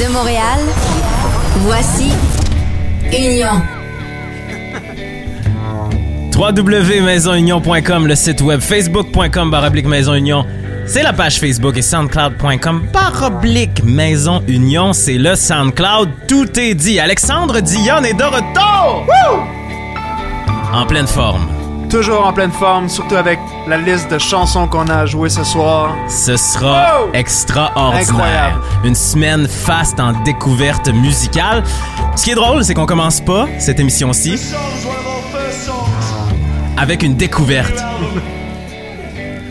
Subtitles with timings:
[0.00, 0.60] De Montréal,
[1.60, 2.12] voici
[3.12, 3.62] Union.
[6.34, 10.44] www.maisonunion.com, le site web facebook.com baroblique Maison Union.
[10.86, 14.92] C'est la page Facebook et soundcloud.com baroblique Maison Union.
[14.92, 16.10] C'est le SoundCloud.
[16.28, 17.00] Tout est dit.
[17.00, 19.06] Alexandre Dionne est de retour!
[20.74, 21.55] En pleine forme.
[21.90, 23.38] Toujours en pleine forme, surtout avec
[23.68, 25.94] la liste de chansons qu'on a jouées ce soir.
[26.08, 27.10] Ce sera Oh!
[27.14, 28.00] extraordinaire.
[28.08, 28.60] Incroyable.
[28.84, 31.62] Une semaine faste en découverte musicale.
[32.16, 34.38] Ce qui est drôle, c'est qu'on commence pas cette émission-ci
[36.76, 37.82] avec une découverte.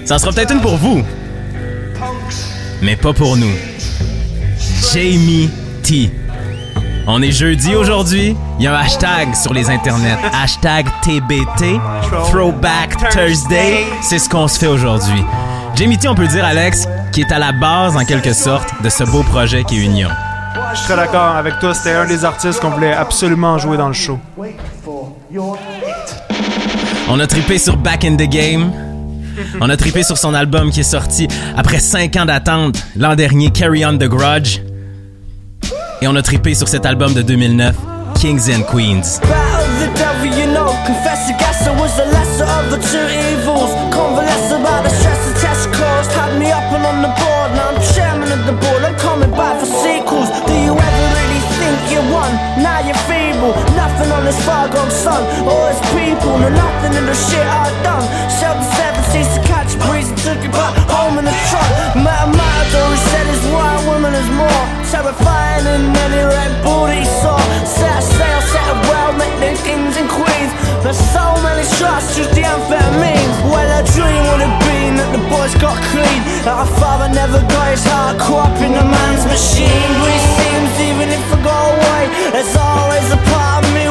[0.03, 1.01] Ça en sera peut-être une pour vous,
[2.81, 3.51] mais pas pour nous.
[4.93, 5.49] Jamie
[5.81, 6.11] T.
[7.07, 8.35] On est jeudi aujourd'hui.
[8.57, 10.17] Il y a un hashtag sur les internets.
[10.33, 11.79] Hashtag TBT.
[12.31, 13.85] Throwback Thursday.
[14.01, 15.23] C'est ce qu'on se fait aujourd'hui.
[15.75, 18.89] Jamie T, on peut dire, Alex, qui est à la base, en quelque sorte, de
[18.89, 20.09] ce beau projet qui est Union.
[20.71, 23.87] Je suis très d'accord avec toi, c'était un des artistes qu'on voulait absolument jouer dans
[23.87, 24.17] le show.
[27.07, 28.71] On a trippé sur Back in the Game.
[29.61, 33.51] On a trippé sur son album qui est sorti après 5 ans d'attente l'an dernier,
[33.51, 34.61] Carry On the Grudge.
[36.01, 37.75] Et on a trippé sur cet album de 2009,
[38.19, 39.19] Kings and Queens.
[39.21, 40.71] Battle the devil, you know.
[40.85, 41.35] Confess the
[41.79, 43.71] was the lesser of the two evils.
[43.91, 46.11] Convalesce about the stress the test caused.
[46.11, 47.49] Had me up and on the board.
[47.55, 48.83] Now I'm chairman of the board.
[48.83, 50.29] I'm coming back for sequels.
[50.45, 52.31] Do you ever really think you won?
[52.59, 53.55] Now you're feeble.
[53.73, 55.23] Nothing on this far gone sun.
[55.47, 56.37] All its people.
[56.37, 58.03] No nothing in the shit I've done.
[58.37, 61.37] Shelled the seven seas to catch a breeze and took it back home in the
[61.49, 61.69] truck.
[61.97, 67.07] Met a matador who said his white woman is more terrifying than any red that
[67.19, 67.35] saw.
[67.67, 70.51] Set a sail, set a well, make them kings and queens.
[70.83, 73.35] There's so many shots, just the amphetamines.
[73.51, 76.19] Well, a dream would have been that the boys got clean.
[76.45, 79.91] That our father never got his heart caught up in a man's machine.
[80.15, 83.85] It seems even if I go away, there's always a part of me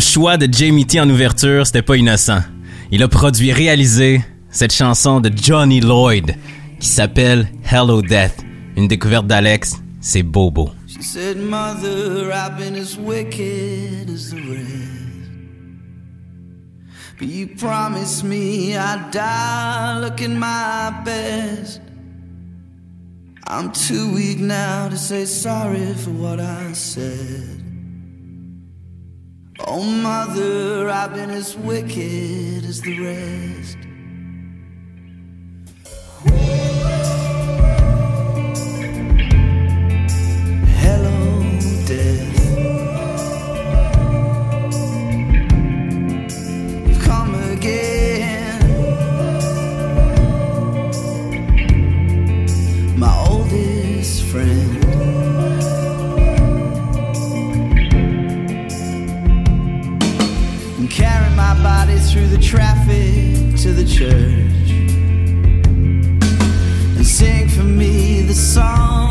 [0.00, 2.40] Le choix de Jamie T en ouverture, c'était pas innocent.
[2.90, 6.36] Il a produit, réalisé cette chanson de Johnny Lloyd
[6.80, 8.42] qui s'appelle Hello Death.
[8.78, 10.70] Une découverte d'Alex, c'est Bobo.
[10.88, 15.28] She said, Mother, I've been as wicked as the rest.
[17.18, 21.82] But you promised me I'd die looking my best.
[23.46, 27.59] I'm too weak now to say sorry for what I said.
[29.66, 33.76] Oh, Mother, I've been as wicked as the rest.
[40.80, 41.42] Hello,
[41.86, 42.36] death.
[46.88, 48.60] You've come again.
[52.98, 54.79] My oldest friend.
[62.10, 64.70] Through the traffic to the church
[66.96, 69.09] and sing for me the songs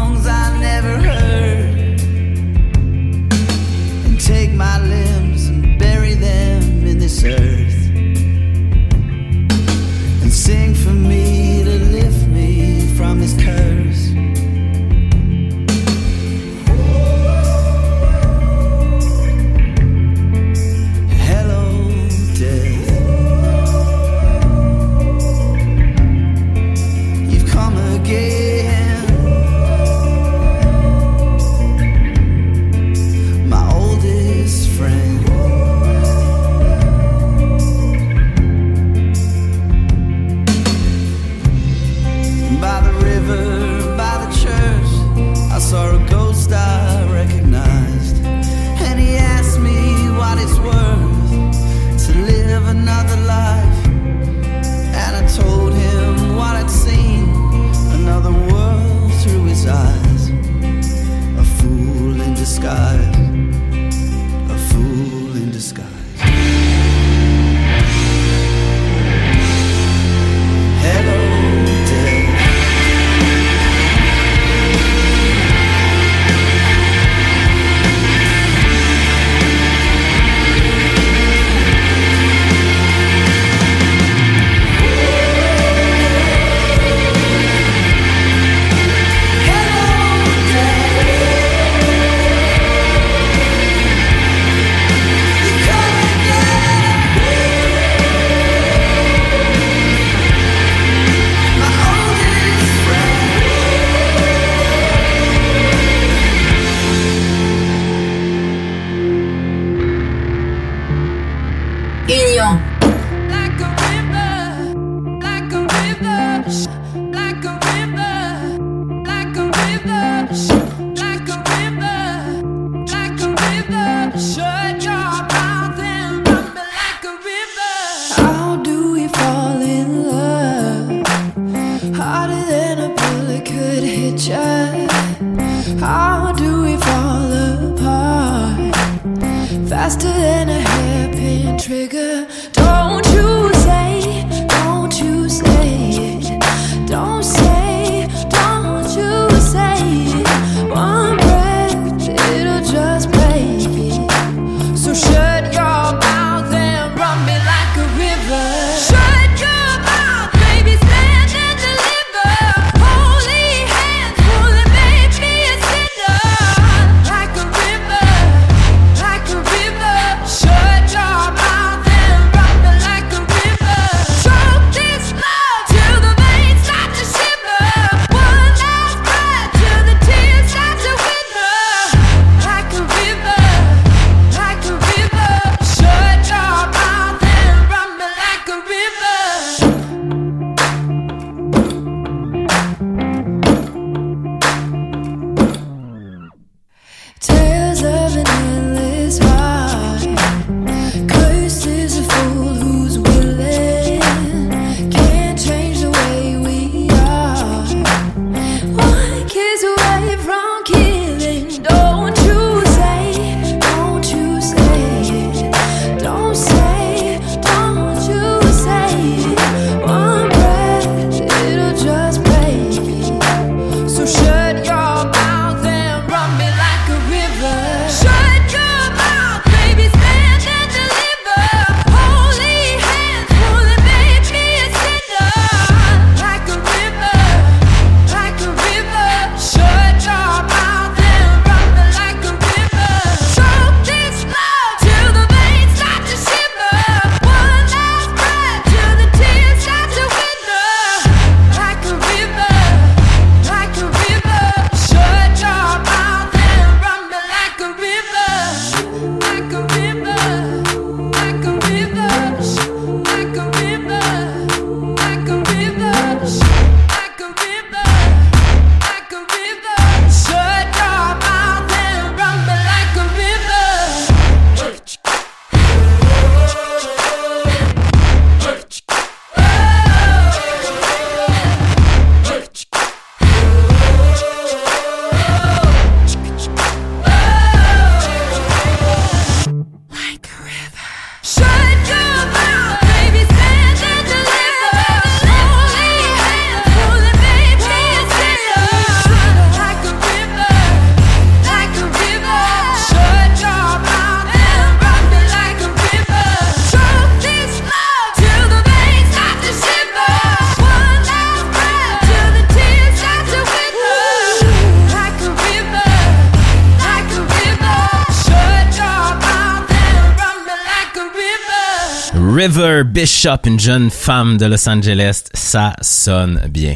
[323.22, 326.76] Bishop, une jeune femme de Los Angeles, ça sonne bien.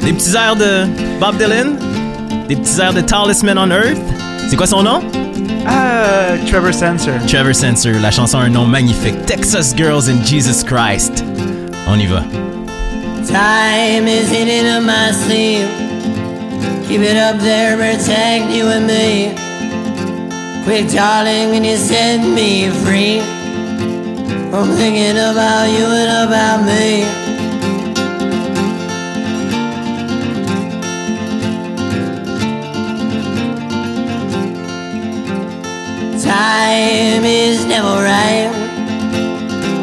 [0.00, 0.88] Des petits airs de
[1.20, 1.78] Bob Dylan,
[2.48, 3.96] des petits airs de Tallest Man on Earth.
[4.48, 5.04] C'est quoi son nom?
[5.68, 7.12] Ah, Trevor Sensor.
[7.28, 7.92] Trevor Sensor.
[8.02, 9.24] La chanson a un nom magnifique.
[9.24, 11.22] Texas Girls in Jesus Christ.
[11.86, 12.24] On y va.
[13.28, 15.68] Time is up my sleep.
[16.88, 19.32] Keep it up there, protect you and me.
[20.64, 23.39] Quick, darling, can you set me free?
[24.52, 27.04] I'm thinking about you and about me.
[36.20, 38.50] Time is never right.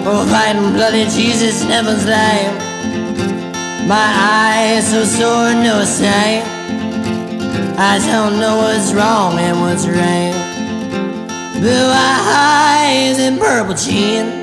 [0.06, 2.54] Oh, fighting bloody Jesus never's life.
[3.88, 6.44] My eyes so sore, no sight.
[7.80, 10.34] I don't know what's wrong and what's right.
[11.62, 14.37] Blue eyes and purple jeans.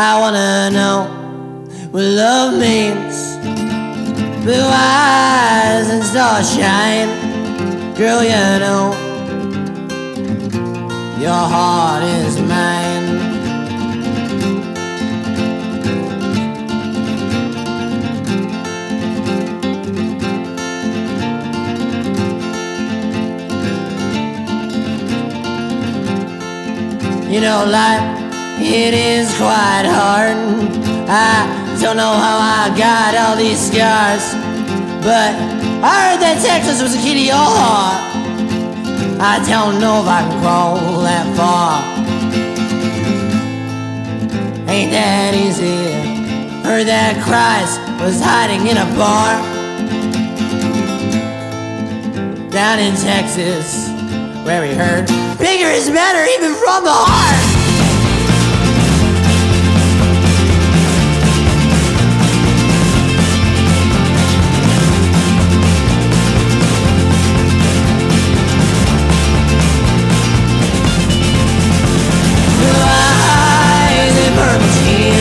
[0.00, 1.06] I wanna know
[1.90, 3.34] what love means.
[4.44, 7.08] Blue eyes and starshine.
[7.96, 8.94] Girl, you know
[11.18, 13.08] your heart is mine.
[27.28, 28.27] You know, life,
[28.60, 30.36] it is quite hard.
[31.08, 34.34] I don't know how I got all these scars,
[35.02, 35.32] but
[35.82, 38.02] I heard that Texas was a key to your heart.
[39.20, 41.82] I don't know if I can crawl that far.
[44.68, 45.94] Ain't that easy?
[46.62, 49.38] Heard that Christ was hiding in a bar
[52.50, 53.88] down in Texas,
[54.44, 55.06] where he heard
[55.38, 57.37] bigger is better, even from the heart.
[74.96, 75.17] here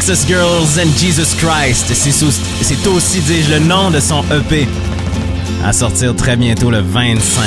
[0.00, 1.92] Texas Girls and Jesus Christ.
[1.92, 4.66] C'est aussi, dis-je, le nom de son EP.
[5.62, 7.44] À sortir très bientôt le 25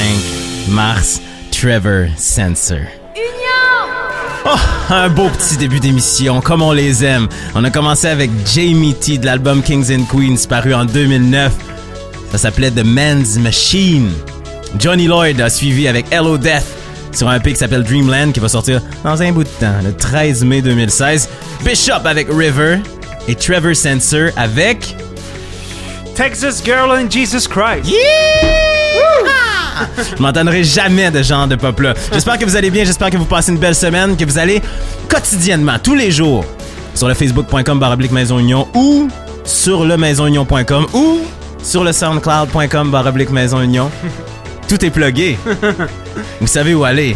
[0.68, 1.20] mars.
[1.52, 2.78] Trevor Sensor.
[4.46, 4.50] Oh,
[4.92, 7.28] un beau petit début d'émission, comme on les aime.
[7.56, 11.54] On a commencé avec Jamie T de l'album Kings and Queens, paru en 2009.
[12.34, 14.12] Ça s'appelait The Man's Machine.
[14.78, 16.83] Johnny Lloyd a suivi avec Hello Death
[17.16, 19.94] sur un EP qui s'appelle Dreamland qui va sortir dans un bout de temps, le
[19.94, 21.30] 13 mai 2016.
[21.64, 22.80] Bishop avec River
[23.28, 24.96] et Trevor Sensor avec...
[26.16, 27.92] Texas Girl and Jesus Christ.
[29.98, 31.96] Je m'entendrai jamais de ce genre de pop-là.
[32.12, 34.62] J'espère que vous allez bien, j'espère que vous passez une belle semaine, que vous allez
[35.10, 36.46] quotidiennement, tous les jours,
[36.94, 39.08] sur le facebook.com baroblique Maison Union ou
[39.44, 41.22] sur le maisonunion.com ou
[41.64, 43.90] sur le soundcloud.com baroblique Maison Union.
[44.68, 45.38] Tout est plugué.
[46.40, 47.16] Vous savez où aller.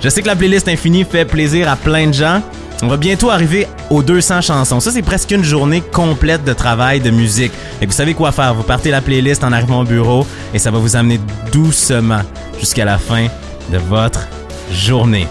[0.00, 2.42] Je sais que la playlist infinie fait plaisir à plein de gens.
[2.82, 4.80] On va bientôt arriver aux 200 chansons.
[4.80, 7.52] Ça, c'est presque une journée complète de travail, de musique.
[7.80, 8.54] Et vous savez quoi faire.
[8.54, 11.20] Vous partez la playlist en arrivant au bureau et ça va vous amener
[11.52, 12.22] doucement
[12.58, 13.28] jusqu'à la fin
[13.70, 14.26] de votre
[14.72, 15.28] journée.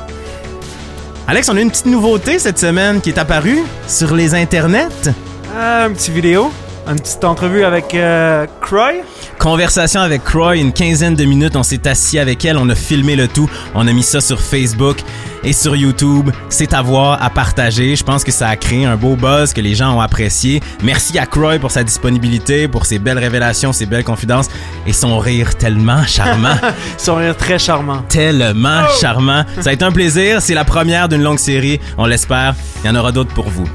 [1.28, 5.14] Alex, on a une petite nouveauté cette semaine qui est apparue sur les internets.
[5.58, 6.52] Ah, un petit vidéo.
[6.88, 9.02] Une petite entrevue avec euh, Croy.
[9.42, 13.16] Conversation avec Croy, une quinzaine de minutes, on s'est assis avec elle, on a filmé
[13.16, 14.98] le tout, on a mis ça sur Facebook
[15.44, 16.30] et sur YouTube.
[16.50, 17.96] C'est à voir, à partager.
[17.96, 20.62] Je pense que ça a créé un beau buzz que les gens ont apprécié.
[20.84, 24.48] Merci à Croy pour sa disponibilité, pour ses belles révélations, ses belles confidences
[24.86, 26.56] et son rire tellement charmant.
[27.00, 28.04] Son rire très charmant.
[28.10, 29.44] tellement charmant.
[29.60, 30.40] Ça a été un plaisir.
[30.40, 31.80] C'est la première d'une longue série.
[31.98, 32.54] On l'espère.
[32.84, 33.68] Il y en aura d'autres pour vous.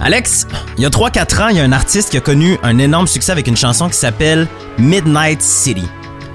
[0.00, 0.46] Alex,
[0.76, 3.08] il y a 3-4 ans, il y a un artiste qui a connu un énorme
[3.08, 4.46] succès avec une chanson qui s'appelle
[4.78, 5.86] Midnight Night City.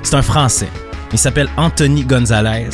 [0.02, 0.70] C'est un Français.
[1.12, 2.70] Il s'appelle Anthony Gonzalez,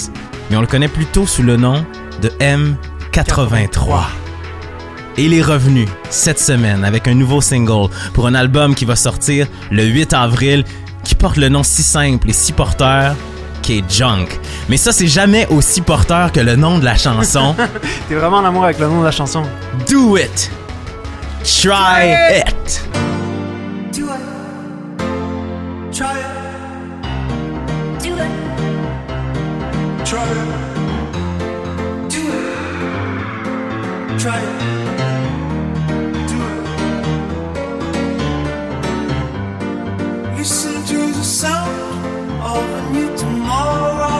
[0.49, 1.85] mais on le connaît plutôt sous le nom
[2.21, 4.03] de M83.
[5.17, 8.95] Et il est revenu cette semaine avec un nouveau single pour un album qui va
[8.95, 10.63] sortir le 8 avril
[11.03, 13.15] qui porte le nom si simple et si porteur
[13.61, 14.27] qu'est Junk.
[14.69, 17.55] Mais ça, c'est jamais aussi porteur que le nom de la chanson.
[18.09, 19.43] T'es vraiment en amour avec le nom de la chanson.
[19.89, 20.49] Do it!
[21.43, 23.08] Try it.
[34.19, 34.59] try it.
[36.29, 36.63] Do it.
[40.37, 44.17] Listen to the sound of a new tomorrow.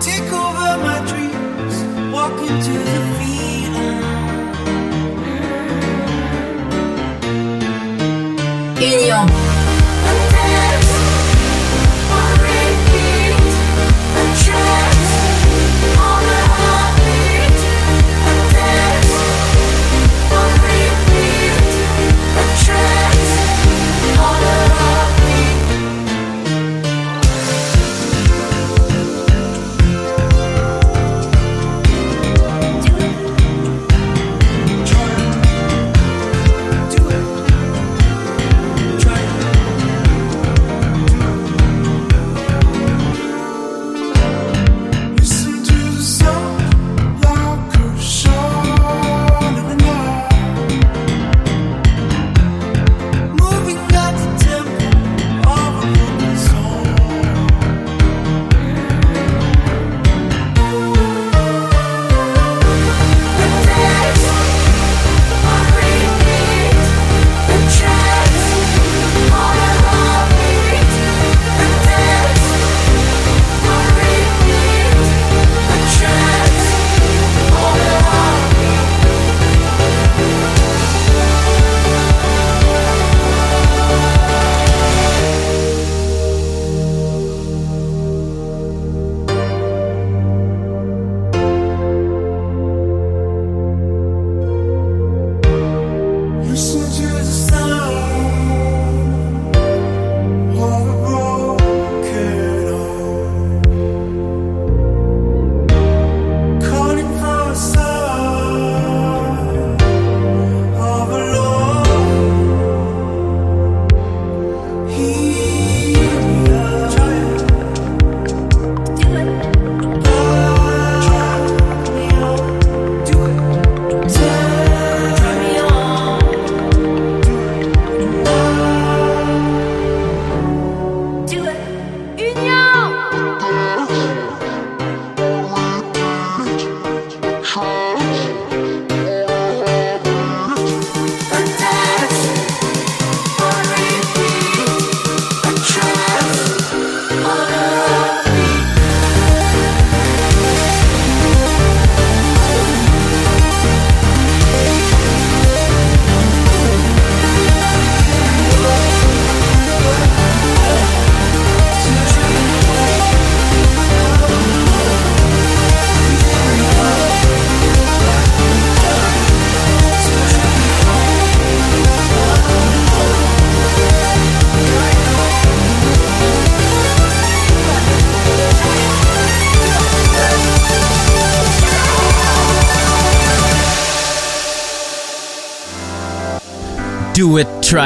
[0.00, 1.74] Take over my dreams.
[2.14, 3.05] Walk into the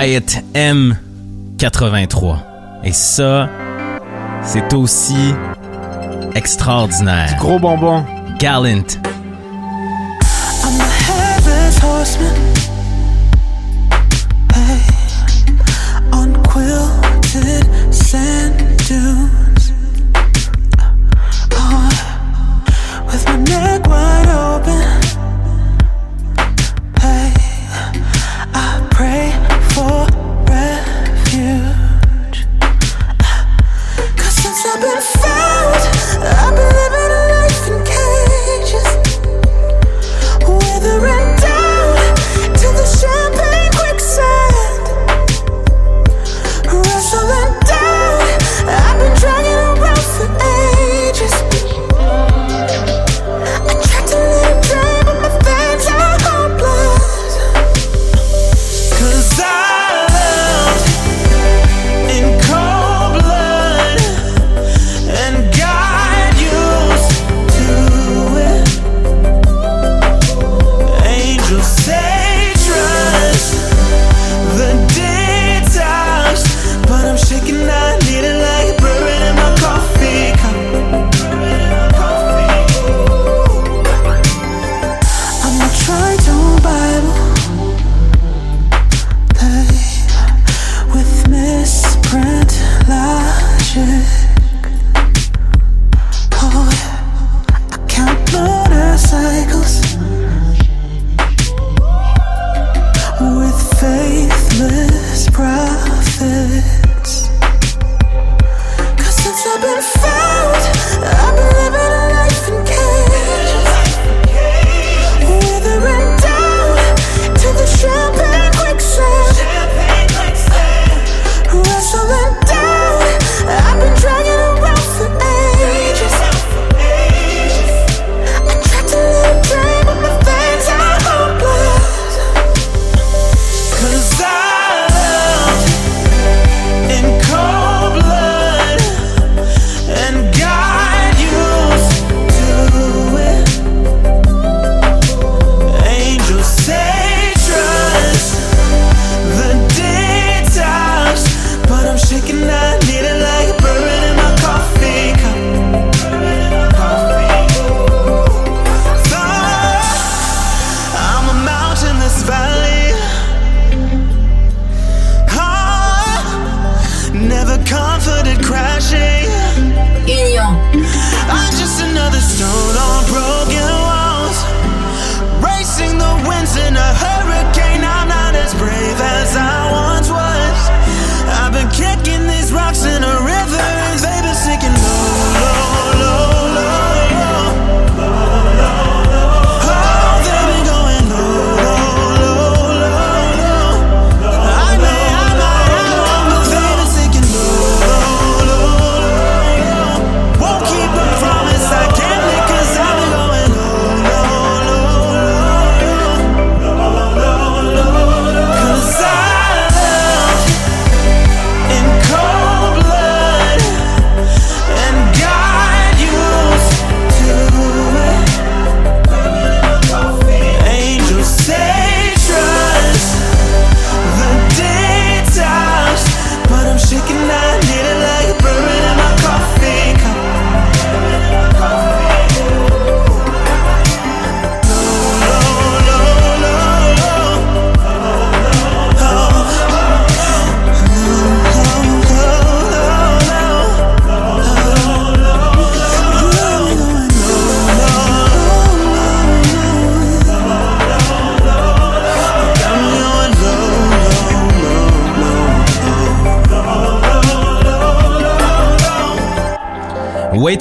[0.00, 2.38] Riot M83.
[2.84, 3.50] Et ça,
[4.42, 5.34] c'est aussi
[6.34, 7.36] extraordinaire.
[7.38, 8.02] Gros bonbon.
[8.38, 8.86] Gallant.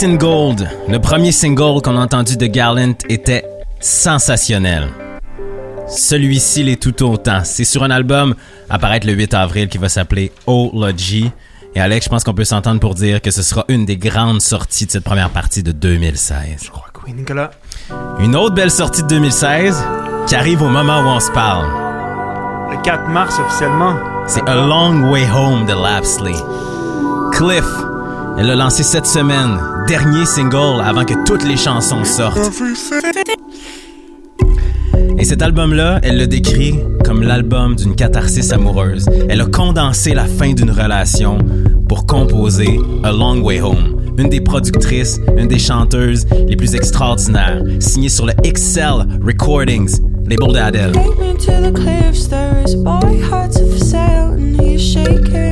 [0.07, 3.43] Gold, le premier single qu'on a entendu de Gallant était
[3.81, 4.87] sensationnel.
[5.89, 7.41] Celui-ci l'est tout autant.
[7.43, 8.33] C'est sur un album
[8.69, 11.29] à paraître le 8 avril qui va s'appeler Ology.
[11.75, 14.39] Et Alex, je pense qu'on peut s'entendre pour dire que ce sera une des grandes
[14.41, 16.61] sorties de cette première partie de 2016.
[16.63, 17.51] Je crois que oui, Nicolas.
[18.19, 19.83] Une autre belle sortie de 2016
[20.27, 21.67] qui arrive au moment où on se parle.
[22.71, 23.97] Le 4 mars officiellement.
[24.27, 26.35] C'est A Long Way Home de Lapsley.
[27.33, 27.65] Cliff,
[28.37, 29.59] elle l'a lancé cette semaine,
[29.89, 32.37] dernier single avant que toutes les chansons sortent.
[35.17, 39.07] Et cet album-là, elle le décrit comme l'album d'une catharsis amoureuse.
[39.29, 41.39] Elle a condensé la fin d'une relation
[41.87, 43.99] pour composer A Long Way Home.
[44.19, 50.53] Une des productrices, une des chanteuses les plus extraordinaires, signée sur le XL Recordings, label
[50.53, 50.91] d'Adele.
[54.91, 55.48] Take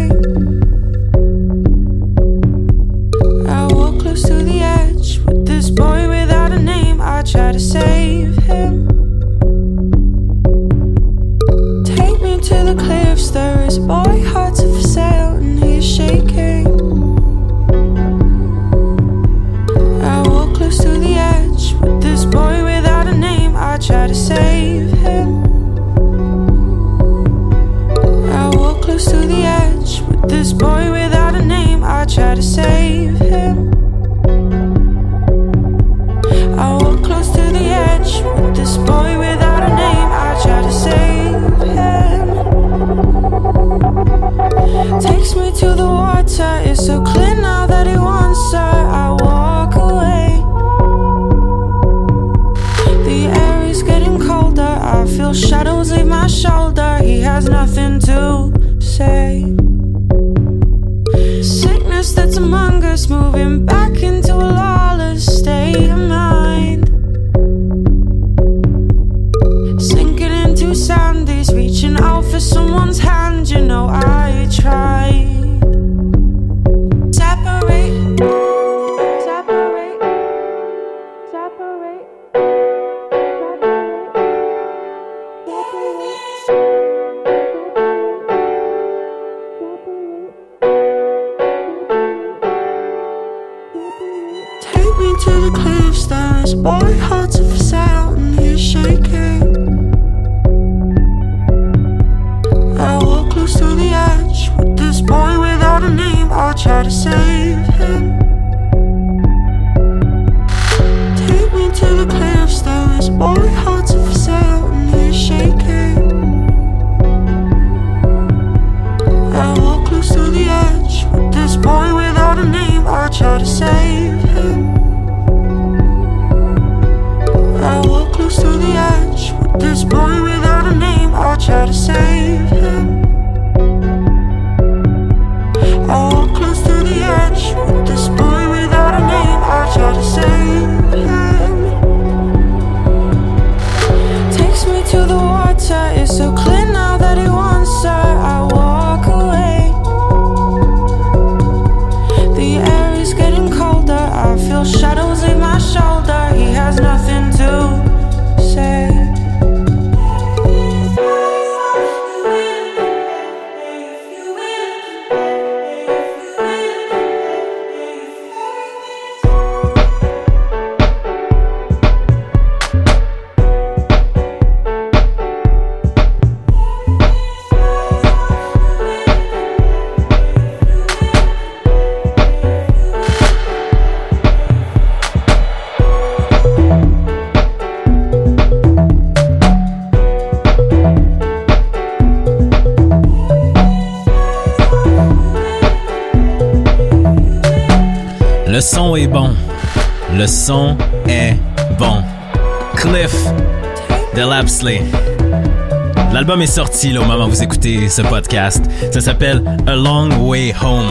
[206.38, 208.64] L'album est sorti là, au moment où vous écoutez ce podcast.
[208.92, 210.86] Ça s'appelle A Long Way Home.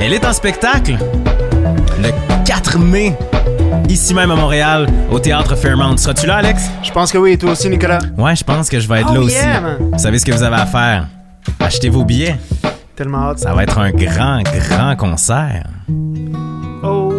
[0.00, 0.96] Elle est en spectacle
[2.02, 2.08] le
[2.44, 3.16] 4 mai,
[3.88, 5.96] ici même à Montréal, au Théâtre Fairmount.
[5.96, 6.68] Seras-tu là, Alex?
[6.82, 8.00] Je pense que oui, et toi aussi, Nicolas.
[8.18, 9.36] Ouais, je pense que je vais être Oh là aussi.
[9.46, 9.76] man.
[9.92, 11.06] Vous savez ce que vous avez à faire?
[11.60, 12.36] Achetez vos billets.
[12.96, 13.38] Tellement hâte.
[13.38, 15.66] Ça va être un grand, grand concert.
[16.82, 17.12] Oh.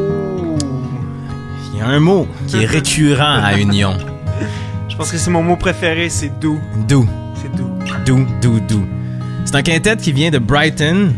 [1.74, 3.94] Il y a un mot qui est récurrent à Union.
[5.04, 6.62] Je pense que c'est mon mot préféré, c'est doux.
[6.88, 7.06] Doux.
[7.36, 7.70] C'est doux.
[8.06, 8.86] Doux, doux, doux.
[9.44, 11.12] C'est un quintet qui vient de Brighton,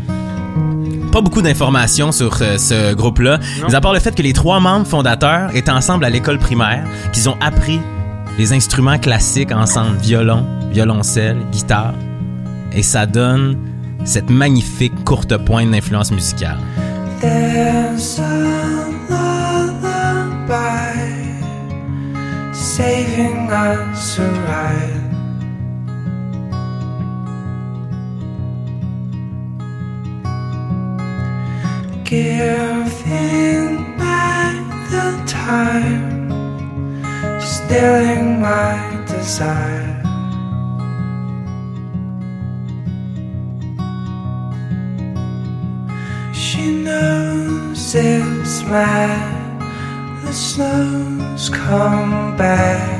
[1.12, 4.58] pas beaucoup d'informations sur euh, ce groupe-là, mis à part le fait que les trois
[4.58, 7.80] membres fondateurs étaient ensemble à l'école primaire, qu'ils ont appris
[8.38, 11.94] les instruments classiques ensemble, violon, violoncelle, guitare,
[12.72, 13.56] et ça donne
[14.04, 16.58] cette magnifique courte pointe d'influence musicale.
[17.20, 18.65] There's a
[23.46, 25.02] saving us a ride.
[32.04, 34.56] Giving back
[34.90, 36.30] the time,
[37.40, 40.02] stealing my desire.
[46.32, 49.34] She knows it's mad.
[50.24, 52.95] The snow's come back.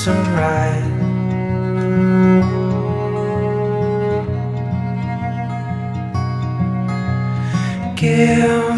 [0.00, 0.80] Us a.
[7.96, 8.69] Giving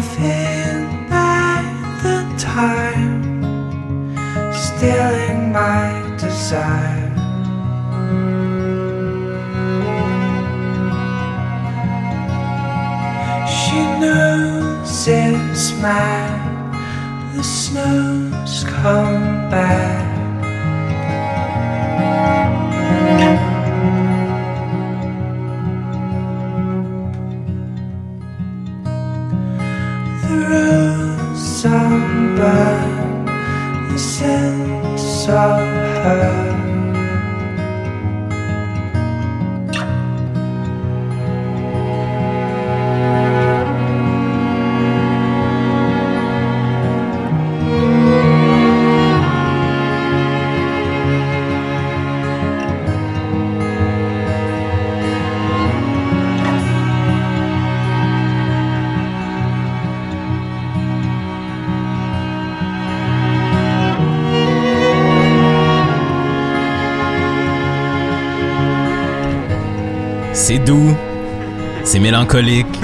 [72.23, 72.79] mélancolique,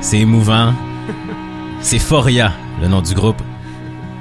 [0.00, 0.72] c'est émouvant.
[1.80, 3.40] C'est Foria, le nom du groupe.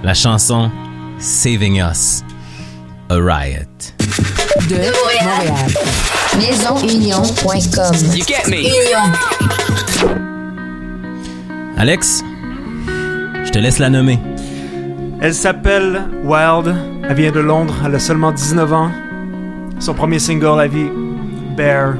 [0.03, 0.71] La chanson
[1.19, 2.23] Saving Us,
[3.09, 3.65] a Riot.
[4.69, 5.53] De Montréal.
[6.37, 7.95] MaisonUnion.com.
[8.15, 8.59] You get me?
[8.59, 9.11] Union.
[11.77, 12.23] Alex,
[13.43, 14.19] je te laisse la nommer.
[15.21, 16.75] Elle s'appelle Wild.
[17.09, 17.75] Elle vient de Londres.
[17.85, 18.91] Elle a seulement 19 ans.
[19.79, 20.89] Son premier single à vie,
[21.57, 21.95] Bear.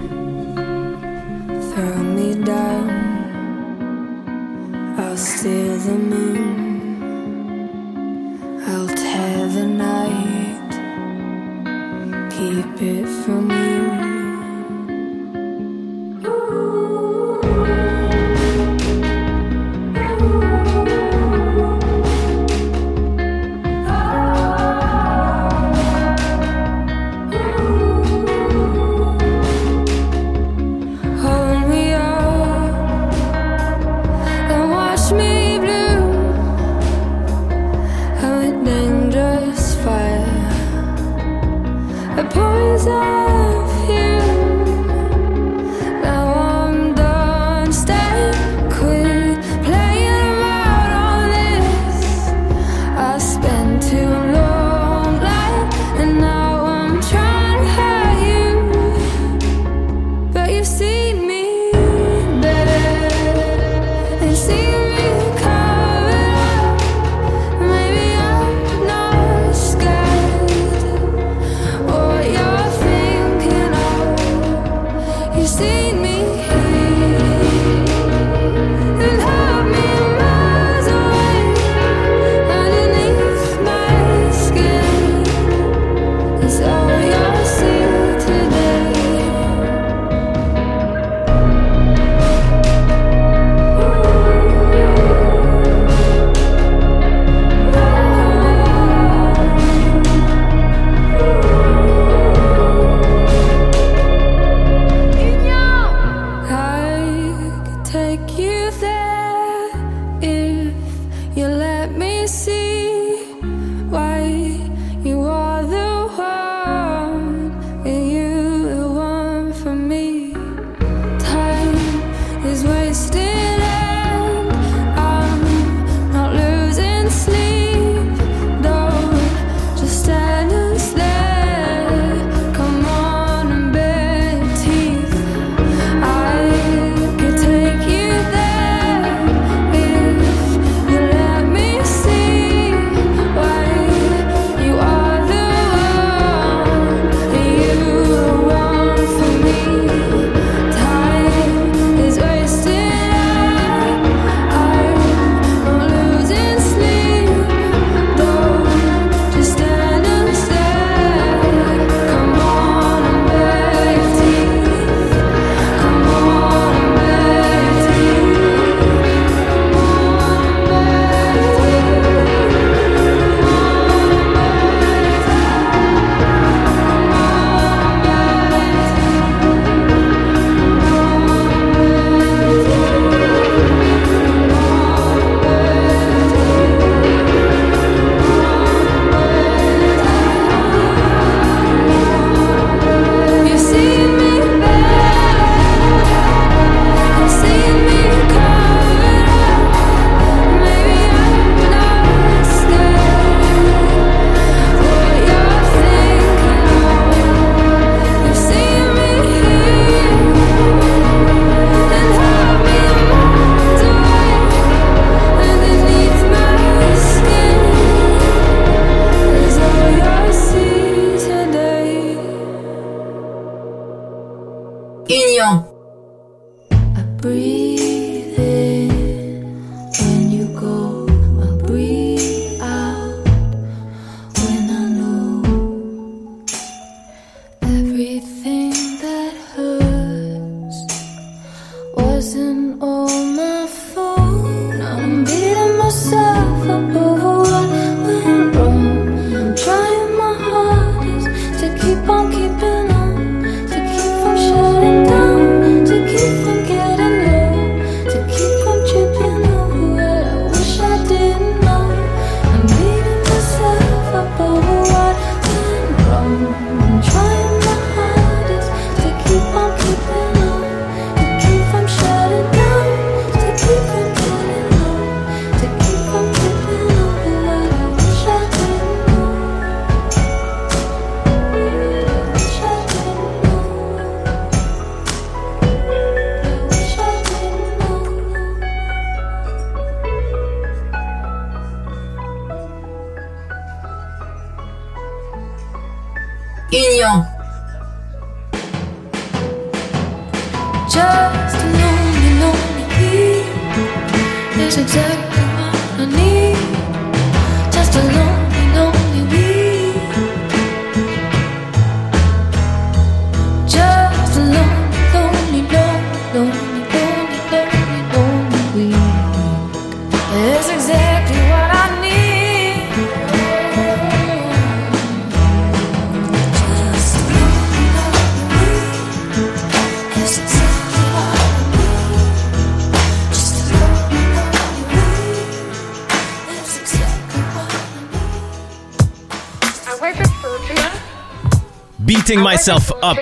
[342.37, 343.17] Myself Up.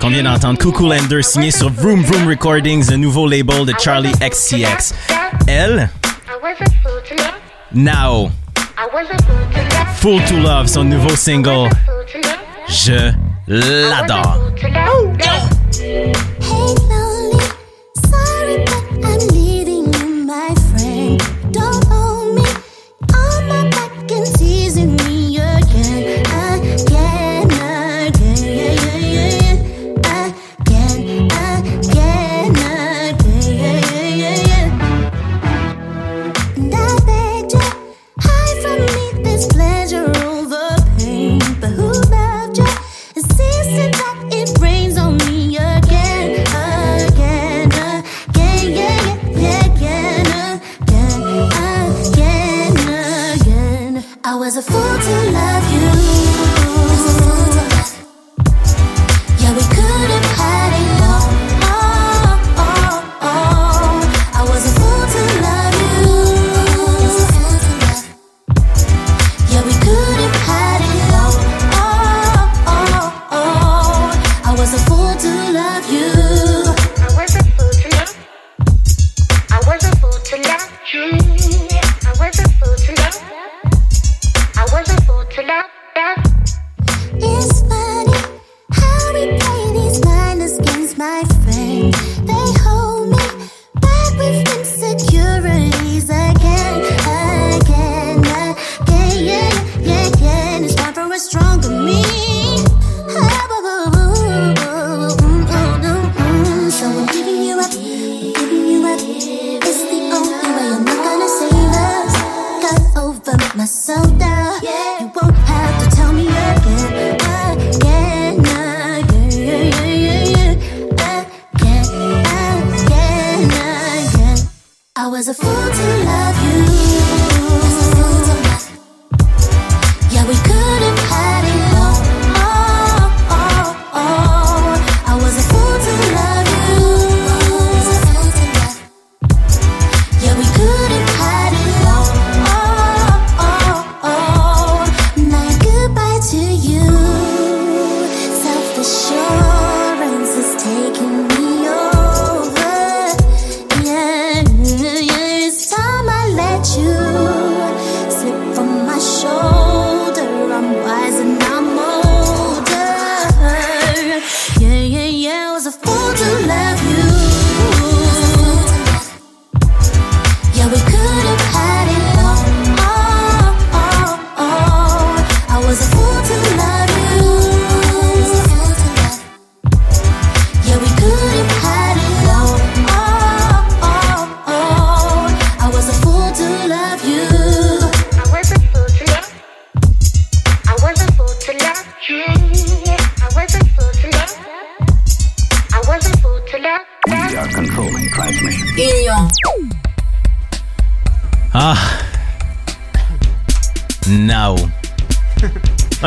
[0.00, 4.12] Qu'on vient d'entendre Cuckoo Lander signé sur Vroom Vroom Recordings, le nouveau label de Charlie
[4.20, 4.94] XCX.
[5.46, 5.88] Elle,
[7.72, 8.30] Now,
[9.96, 11.70] Full to Love, son nouveau single.
[12.68, 13.12] Je
[13.46, 14.41] l'adore.
[54.32, 56.21] I was a fool to love you.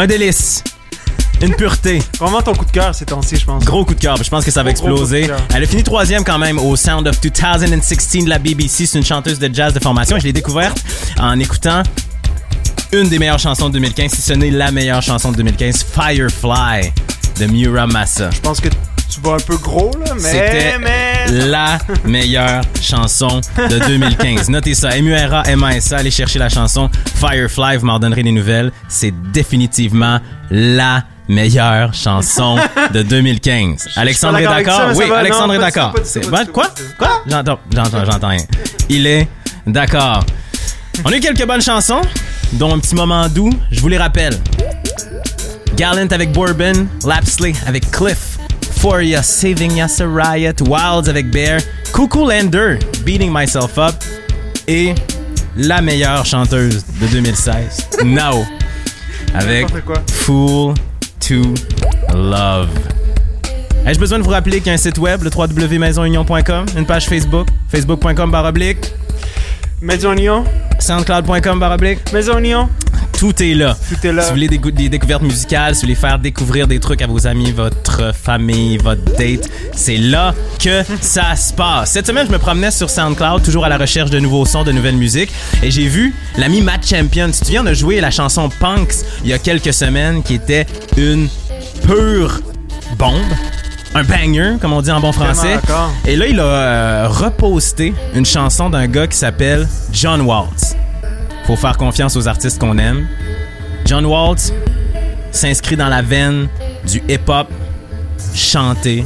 [0.06, 0.64] Un délice.
[1.42, 2.00] Une pureté.
[2.20, 3.66] Vraiment ton coup de cœur ces temps-ci, je pense.
[3.66, 4.16] Gros coup de cœur.
[4.24, 5.28] Je pense que ça va Gros, exploser.
[5.52, 8.86] Elle a fini troisième quand même au Sound of 2016 de la BBC.
[8.86, 10.20] C'est une chanteuse de jazz de formation.
[10.20, 10.78] Je l'ai découverte
[11.20, 11.82] en écoutant
[12.92, 16.94] une des meilleures chansons de 2015, si ce n'est la meilleure chanson de 2015, Firefly
[17.40, 18.30] de Mura Massa.
[18.30, 18.70] Je pense que
[19.10, 20.78] tu vas un peu gros, là, mais.
[20.82, 21.05] Mais...
[21.32, 24.50] la meilleure chanson de 2015.
[24.50, 24.96] Notez ça.
[24.98, 25.98] M-U-R-A, M-A-S-A.
[25.98, 27.78] Allez chercher la chanson Firefly.
[27.78, 28.72] Vous m'en donnerez des nouvelles.
[28.88, 30.20] C'est définitivement
[30.50, 32.58] la meilleure chanson
[32.94, 33.90] de 2015.
[33.96, 34.92] Alexandre est d'accord?
[34.96, 35.18] Oui, va.
[35.18, 35.94] Alexandre Non, est d'accord.
[36.54, 36.68] Quoi?
[36.98, 37.24] Quoi?
[37.28, 38.44] J'entends, j'entends, j'entends rien.
[38.90, 39.28] Il est
[39.66, 40.24] d'accord.
[41.04, 42.02] On a eu quelques bonnes chansons,
[42.54, 43.52] dont un petit moment doux.
[43.72, 44.38] Je vous les rappelle.
[45.76, 48.35] Gallant avec Bourbon, Lapsley avec Cliff,
[48.86, 51.60] Foria, Saving Ya Riot, Wilds avec Bear,
[51.92, 53.96] Cuckoo Lander, Beating Myself Up
[54.68, 54.94] et
[55.58, 58.46] la meilleure chanteuse de 2016, Now,
[59.34, 59.66] avec.
[60.12, 60.76] Fool
[61.20, 61.56] to
[62.14, 62.70] Love.
[63.88, 67.08] Ai-je besoin de vous rappeler qu'il y a un site web, le www.maisonunion.com, une page
[67.08, 68.94] Facebook, facebook.com baroblique,
[69.82, 70.44] Maison Lyon.
[70.78, 72.70] soundcloud.com baroblique, Maison Lyon.
[73.18, 73.78] Tout est là.
[73.90, 74.22] Tout est là.
[74.24, 77.28] Si vous voulez des, découvertes musicales, si vous voulez faire découvrir des trucs à vos
[77.28, 81.92] amis, votre famille, votre date, c'est là que ça se passe.
[81.92, 84.72] Cette semaine, je me promenais sur SoundCloud, toujours à la recherche de nouveaux sons, de
[84.72, 85.32] nouvelles musiques,
[85.64, 87.28] et j'ai vu l'ami Matt Champion.
[87.28, 90.36] Tu te souviens, on a joué la chanson Punks il y a quelques semaines, qui
[90.36, 90.66] était
[90.98, 91.28] une
[91.86, 92.42] pure
[92.98, 93.16] bombe,
[93.94, 95.58] un banger, comme on dit en bon français.
[96.06, 100.76] Et là, il a euh, reposté une chanson d'un gars qui s'appelle John Waltz.
[101.48, 103.08] Faut faire confiance aux artistes qu'on aime.
[103.86, 104.52] John Waltz
[105.32, 106.48] s'inscrit dans la veine
[106.90, 107.48] du hip-hop
[108.34, 109.06] chanté.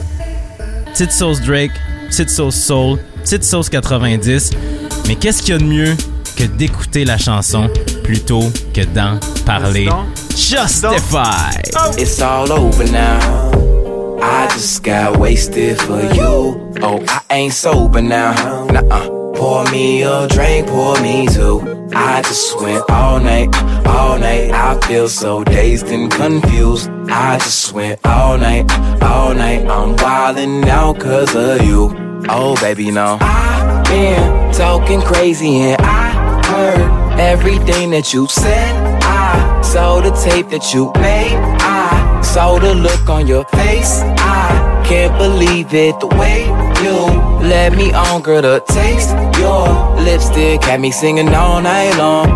[0.86, 1.72] Petite sauce Drake,
[2.10, 4.52] petite sauce soul, petite sauce 90.
[5.08, 5.96] Mais qu'est-ce qu'il y a de mieux
[6.38, 7.70] que d'écouter la chanson
[8.04, 9.90] plutôt que d'en parler?
[10.32, 11.52] Justify!
[11.98, 13.52] It's all over now.
[14.22, 16.72] I just got wasted for you.
[16.82, 18.68] Oh, I ain't sober now.
[18.68, 19.10] Nuh-uh.
[19.36, 21.79] Pour me a drink, pour me two.
[21.94, 23.56] I just went all night,
[23.88, 24.52] all night.
[24.52, 26.90] I feel so dazed and confused.
[27.10, 28.72] I just went all night,
[29.02, 29.66] all night.
[29.68, 31.96] I'm wildin' out cause of you.
[32.30, 33.18] Oh, baby, no.
[33.22, 39.02] I've been talking crazy and I heard everything that you said.
[39.04, 41.36] I saw the tape that you made.
[41.62, 44.02] I saw the look on your face.
[44.04, 46.46] I can't believe it the way
[46.84, 48.42] you let me on, girl.
[48.42, 49.10] The taste
[49.40, 49.68] your
[50.02, 52.28] lipstick had me singing all night long.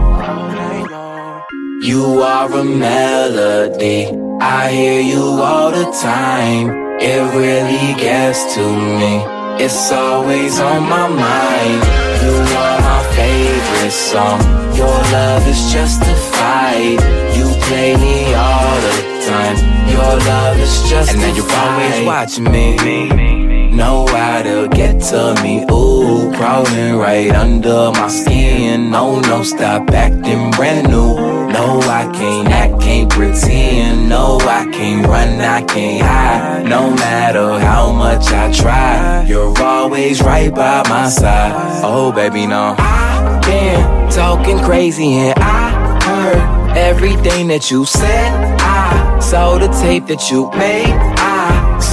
[1.81, 4.07] You are a melody.
[4.39, 6.69] I hear you all the time.
[6.99, 9.23] It really gets to me.
[9.63, 11.83] It's always on my mind.
[12.23, 14.39] You are my favorite song.
[14.75, 16.99] Your love is justified.
[17.37, 18.95] You play me all the
[19.27, 19.57] time.
[19.89, 21.09] Your love is justified.
[21.09, 23.42] And now you're always watching me.
[23.73, 25.65] Know how to get to me.
[25.71, 28.91] Ooh, crawling right under my skin.
[28.91, 31.15] No, no, stop acting brand new.
[31.51, 34.09] No, I can't act, can't pretend.
[34.09, 36.69] No, I can't run, I can't hide.
[36.69, 41.81] No matter how much I try, you're always right by my side.
[41.83, 42.75] Oh, baby, no.
[42.77, 48.59] I've been talking crazy and I heard everything that you said.
[48.61, 51.22] I saw the tape that you made.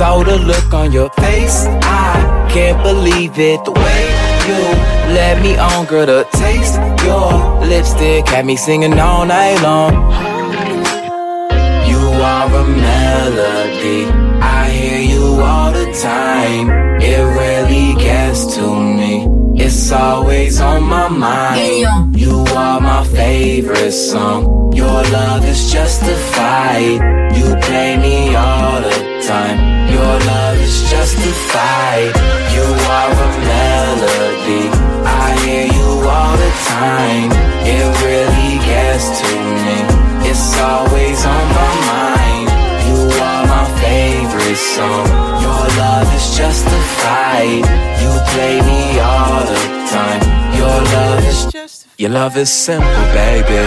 [0.01, 1.67] Saw the look on your face.
[1.83, 4.03] I can't believe it the way
[4.49, 4.61] you
[5.13, 6.07] let me on, girl.
[6.07, 9.93] The taste your lipstick had me singing all night long.
[11.91, 12.01] You
[12.33, 14.07] are a melody.
[14.41, 16.71] I hear you all the time.
[17.03, 19.29] It really gets to me.
[19.63, 22.19] It's always on my mind.
[22.19, 24.73] You are my favorite song.
[24.73, 27.03] Your love is justified.
[27.37, 29.70] You play me all the time.
[30.27, 32.13] Love is justified.
[32.55, 32.67] You
[32.97, 34.65] are a melody.
[35.05, 37.31] I hear you all the time.
[37.65, 39.31] It really gets to
[39.65, 39.77] me.
[40.29, 42.49] It's always on my mind.
[42.89, 45.07] You are my favorite song.
[45.45, 47.65] Your love is justified.
[48.03, 49.63] You play me all the
[49.95, 50.23] time.
[50.57, 51.87] Your love is just.
[51.99, 53.65] Your love is simple, baby.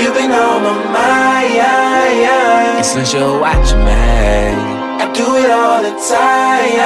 [0.00, 2.84] You've been on my mind.
[2.84, 4.77] Since you're watching me,
[5.18, 6.78] do it all the time.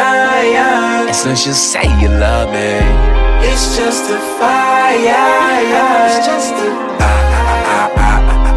[1.06, 2.80] And since you say you love me,
[3.46, 5.60] it's just a fire.
[6.08, 6.68] It's just a.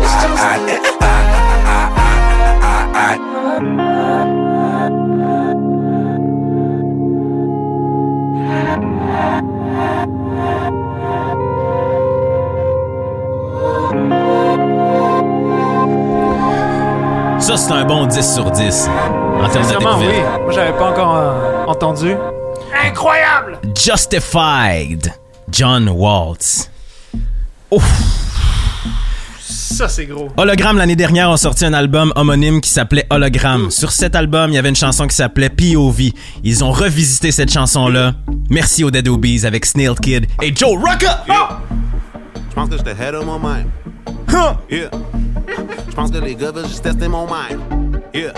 [0.01, 0.35] It's just
[17.39, 18.89] Ça, c'est un bon 10 sur 10
[19.45, 20.13] en termes de oui.
[20.43, 22.15] Moi, j'avais pas encore euh, entendu.
[22.83, 23.59] Incroyable!
[23.75, 25.13] Justified,
[25.51, 26.69] John Waltz.
[27.71, 27.83] Ouf.
[29.39, 30.29] Ça, c'est gros.
[30.37, 33.69] Hologram l'année dernière ont sorti un album homonyme qui s'appelait Hologram.
[33.69, 36.11] Sur cet album, il y avait une chanson qui s'appelait POV.
[36.43, 38.13] Ils ont revisité cette chanson-là.
[38.49, 41.11] Merci aux Dead Obies avec Snail Kid et Joe Rucker.
[41.27, 43.67] Je pense que j'étais head of my mind.
[44.69, 44.89] Yeah.
[45.87, 48.01] Je pense que les gars veulent juste tester mon mind.
[48.13, 48.33] Yeah.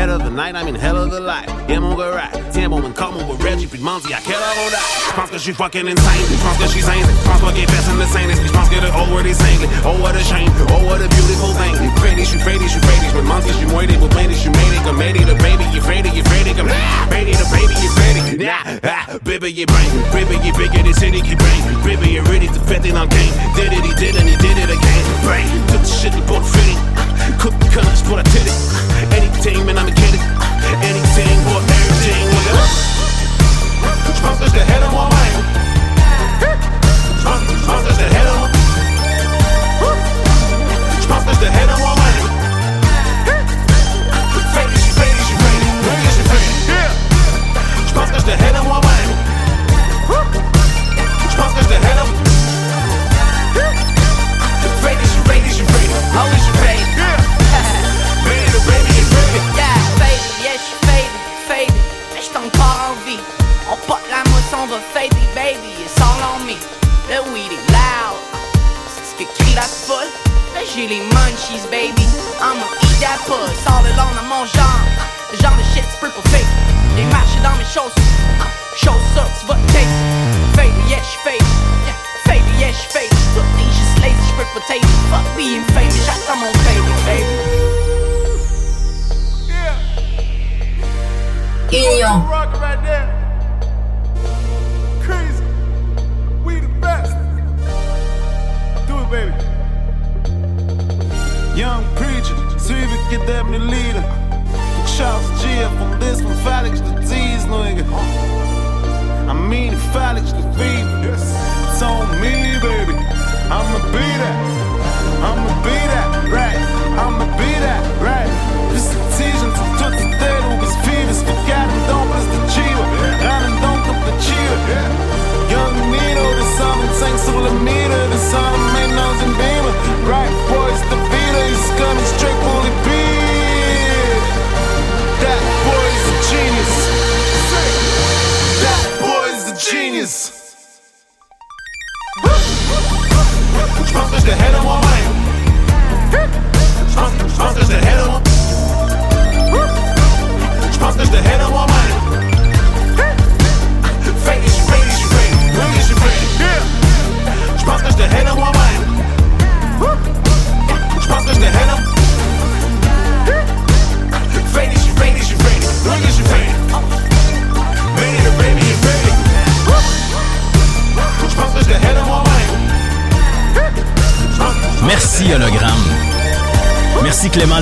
[0.00, 1.44] Head of the night, I'm in hell of the light.
[1.68, 2.32] Yeah, mon gars, right.
[2.56, 6.24] Tiens, bon, man, comme on va Reggie, puis demande à quelle heure on fucking insane.
[6.24, 6.96] Je pense que je suis sain.
[6.96, 8.24] Je pense pas qu'il est personne de sain.
[8.32, 9.68] Je pense que le oh word est cinglé.
[9.84, 10.48] Oh, what a shame.
[10.72, 11.76] Oh, what a beautiful thing.
[12.00, 13.12] Freddy, je suis Freddy, je suis Freddy.
[13.12, 14.32] Je me demande si je suis moitié pour plaindre.
[14.32, 15.20] Je suis mêlé comme baby.
[15.20, 16.68] You Freddy, you Freddy, comme
[17.10, 18.38] Freddy, the baby, you're Freddy.
[18.40, 19.90] Nah, ah, baby, you brain.
[20.16, 21.60] Baby, you bigger than city, qui brain.
[21.84, 23.34] Baby, you ready to bet in on game.
[23.52, 25.04] Did it, he did it, he did it again.
[25.28, 26.80] Brain, took the shit and bought fitting.
[27.36, 29.09] Cook the colors, what I it.
[29.42, 29.99] Anything, man, I'm a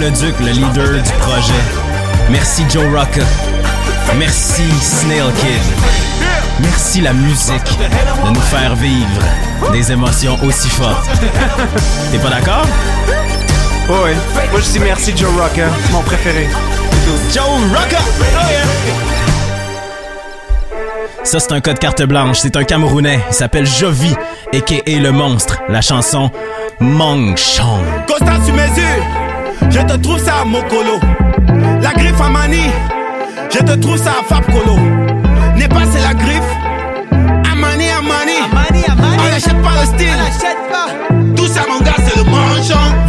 [0.08, 1.52] Leduc, le leader du projet.
[2.30, 3.20] Merci Joe Rocca.
[4.16, 5.60] Merci Snail Kid.
[6.60, 7.78] Merci la musique
[8.24, 9.22] de nous faire vivre
[9.70, 11.10] des émotions aussi fortes.
[12.10, 12.64] T'es pas d'accord?
[13.90, 14.16] Oh ouais.
[14.50, 16.48] Moi, je dis merci Joe Rocca, mon préféré.
[17.34, 17.98] Joe Rocca!
[21.22, 22.38] Ça, c'est un code carte blanche.
[22.38, 23.20] C'est un Camerounais.
[23.28, 24.14] Il s'appelle Jovi,
[24.54, 24.98] a.k.a.
[24.98, 25.58] Le Monstre.
[25.68, 26.30] La chanson
[26.80, 27.84] Mong Chong.
[28.06, 29.27] Constat sur mesure,
[29.70, 30.98] je te trouve ça à Mokolo.
[31.82, 32.70] La griffe à Mani,
[33.50, 34.78] je te trouve ça à Fab Colo.
[35.56, 36.52] N'est pas c'est la griffe,
[37.52, 38.84] Amani Amani.
[39.18, 43.07] On n'achète pas le style, Tout ça mon gars c'est le manchon.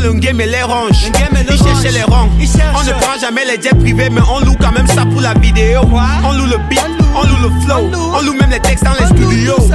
[0.00, 1.10] Le game est les ronges.
[1.50, 2.28] Il cherchait les ronds.
[2.74, 5.34] On ne prend jamais les jets privés, mais on loue quand même ça pour la
[5.34, 5.80] vidéo.
[6.24, 6.84] On loue le beat,
[7.14, 9.68] on loue le flow, on loue même les textes dans les studios.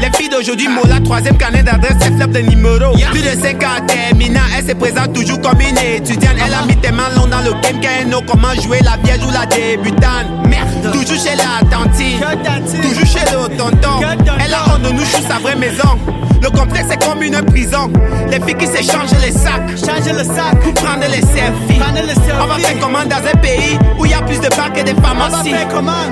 [0.00, 2.92] Les filles d'aujourd'hui, Mola, troisième carnet d'adresse, c'est flop de numéro.
[3.12, 6.34] Plus de 5 ans terminant, elle se présente toujours comme une étudiante.
[6.44, 9.24] Elle a mis tes mains longues dans le game, qu'elle know comment jouer la vierge
[9.24, 10.26] ou la débutante?
[10.48, 12.20] Merde, toujours chez la tantine,
[12.82, 14.00] toujours chez le tonton.
[14.44, 15.98] Elle a honte de nous, chou sa vraie maison.
[16.42, 17.92] Le complexe est comme une prison.
[18.28, 21.80] Les filles qui s'échangent les sacs, le sac pour prendre les selfies.
[22.40, 24.80] On va faire comment dans un pays où il y a plus de bars que
[24.82, 25.54] de pharmacies.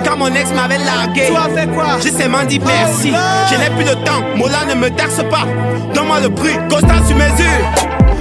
[0.05, 1.99] Quand mon ex m'avait largué, tu as fait quoi?
[2.01, 3.13] J'ai seulement dit merci.
[3.51, 5.47] Je n'ai plus de temps, Mola ne me taxe pas.
[5.95, 7.61] Donne-moi le prix, constat sur mesure.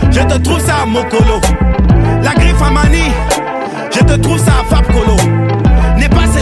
[0.09, 1.39] Je te trouve ça à Mokolo.
[2.23, 3.11] La griffe à Mani,
[3.91, 5.48] je te trouve ça à Fab Colo.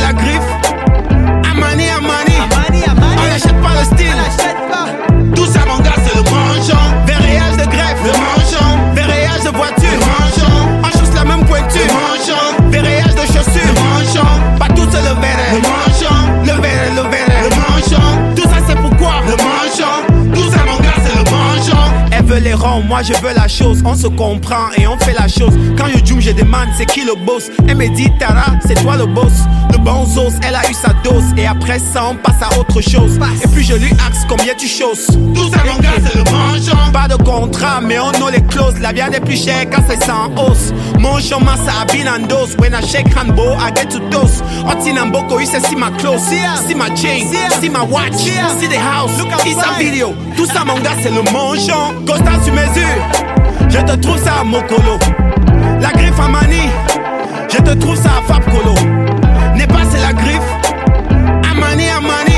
[0.08, 2.84] N'est pas c'est la griffe, Amani Amani.
[3.18, 4.97] On n'achète pas le style.
[22.82, 23.82] Moi je veux la chose.
[23.86, 25.54] On se comprend et on fait la chose.
[25.78, 27.50] Quand je joue, je demande c'est qui le boss?
[27.68, 29.34] Elle me dit Tara, c'est toi le boss.
[29.72, 31.26] Le bon os, elle a eu sa dose.
[31.38, 33.20] Et après ça, on passe à autre chose.
[33.44, 35.08] Et puis je lui axe combien tu choses.
[35.08, 36.92] Tout ça mon gars c'est le manchon.
[36.92, 38.80] Pas de contrat, mais on a les clauses.
[38.80, 40.74] La viande est plus chère quand c'est sans hausse.
[41.00, 42.56] Mon chemin ça habille en dose.
[42.60, 44.42] When I shake handball, I get to dose.
[44.70, 46.22] Otinamboko, il see my clothes.
[46.68, 47.28] See my chain,
[47.60, 49.12] see my watch, see the house.
[49.46, 50.14] It's a video.
[50.36, 51.94] Tout ça mon gars c'est le manchon.
[52.06, 53.70] Constat sur mesure.
[53.70, 54.98] Je te trouve ça à Mokolo.
[55.82, 56.70] La griffe à Mani.
[57.50, 58.74] Je te trouve ça à Fab Colo.
[59.56, 60.52] N'est pas c'est la griffe.
[61.52, 62.38] Amani Amani.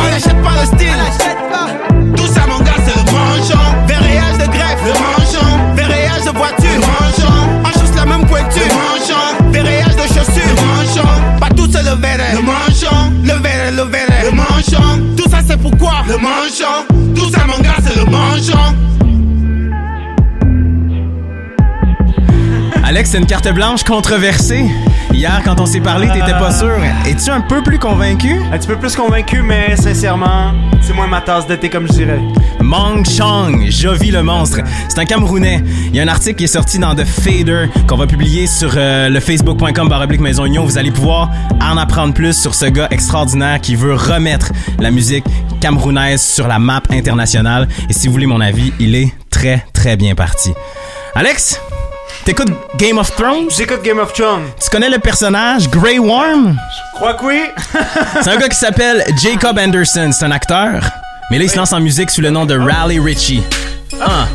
[0.00, 2.16] On n'achète pas le style.
[2.16, 3.64] Tout ça mon gars c'est le manchon.
[3.86, 4.82] Verréage de greffe.
[4.84, 5.74] Le manchon.
[5.74, 6.70] Verréage de voiture.
[6.74, 7.34] Le manchon.
[7.64, 8.62] On chausse la même pointure.
[8.62, 9.50] Le manchon.
[9.52, 10.42] Verréage de chaussures.
[10.48, 11.08] Le manchon.
[11.40, 12.18] Pas tout c'est le verre.
[12.34, 13.12] Le manchon.
[13.22, 14.24] Le verre, le verre.
[14.24, 14.88] Le manchon.
[16.08, 16.86] le manchon.
[17.14, 18.74] Tout ça, mon gars, c'est le manchon.
[22.98, 24.64] Alex, c'est une carte blanche controversée.
[25.12, 26.74] Hier, quand on s'est parlé, t'étais pas sûr.
[27.06, 28.40] Es-tu un peu plus convaincu?
[28.52, 31.92] Un petit peu plus convaincu, mais sincèrement, c'est moins ma tasse de thé, comme je
[31.92, 32.18] dirais.
[32.60, 34.62] Mong Chong, Jovi le monstre.
[34.88, 35.62] C'est un Camerounais.
[35.90, 38.72] Il y a un article qui est sorti dans The Fader qu'on va publier sur
[38.76, 40.64] euh, le facebook.com baroblique Maison Union.
[40.64, 41.30] Vous allez pouvoir
[41.62, 45.24] en apprendre plus sur ce gars extraordinaire qui veut remettre la musique
[45.60, 47.68] camerounaise sur la map internationale.
[47.88, 50.52] Et si vous voulez mon avis, il est très, très bien parti.
[51.14, 51.60] Alex,
[52.24, 53.50] t'écoutes Game of Thrones?
[53.56, 54.44] J'écoute Game of Thrones.
[54.62, 56.56] Tu connais le personnage Grey Worm?
[56.92, 57.42] Je crois que oui.
[58.22, 60.10] C'est un gars qui s'appelle Jacob Anderson.
[60.12, 60.82] C'est un acteur.
[61.30, 63.42] Mais là, il se lance en musique sous le nom de Raleigh Ritchie.
[64.00, 64.26] Ah,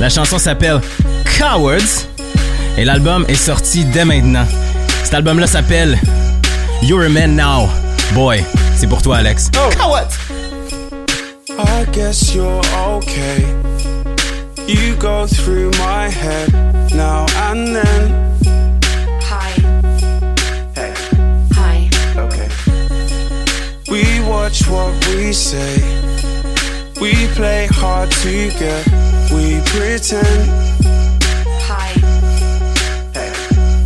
[0.00, 0.80] la chanson s'appelle
[1.38, 2.06] Cowards
[2.76, 4.46] et l'album est sorti dès maintenant.
[5.04, 5.98] Cet album-là s'appelle
[6.82, 7.68] You're a Man Now.
[8.12, 8.44] Boy,
[8.76, 9.50] c'est pour toi, Alex.
[9.78, 10.08] Cowards!
[11.58, 12.60] I guess you're
[12.96, 13.46] okay.
[14.68, 16.52] You go through my head
[16.92, 18.38] now and then.
[19.22, 19.50] Hi.
[20.74, 20.92] Hey.
[21.54, 21.88] Hi.
[22.16, 22.48] Okay.
[23.88, 25.76] We watch what we say.
[27.00, 28.84] We play hard to get.
[29.30, 30.50] We pretend.
[31.70, 31.92] Hi.
[33.14, 33.32] Hey.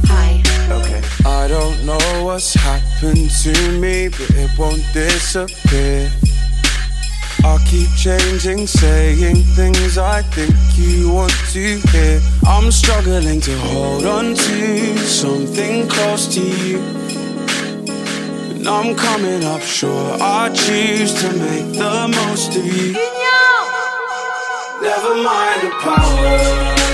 [0.07, 0.43] Hi.
[0.70, 1.03] Okay.
[1.26, 6.11] I don't know what's happened to me, but it won't disappear.
[7.43, 12.20] I keep changing, saying things I think you want to hear.
[12.47, 16.78] I'm struggling to hold on to something close to you.
[18.51, 20.20] And I'm coming up short.
[20.20, 22.93] I choose to make the most of you.
[24.82, 26.89] Never mind the powers,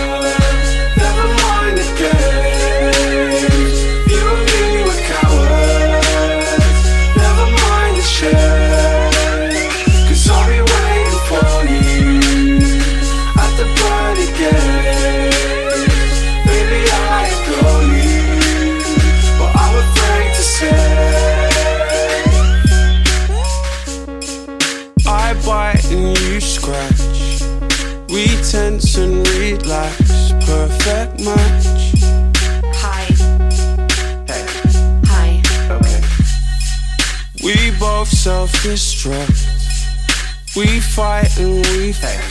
[38.07, 40.57] We both self destruct.
[40.57, 42.23] We fight and we fight.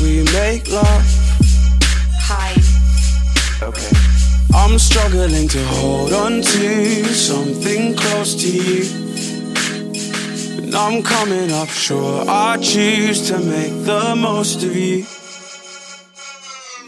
[0.00, 1.04] We make love.
[2.26, 2.54] Hi.
[3.62, 3.90] Okay.
[4.54, 8.84] I'm struggling to hold on to something close to you.
[10.62, 12.28] And I'm coming up short.
[12.28, 15.06] I choose to make the most of you.